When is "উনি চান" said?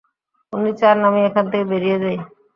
0.53-0.97